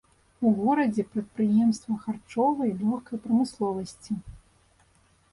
[0.47, 4.17] У горадзе прадпрыемства харчовай, лёгкай прамысловасці.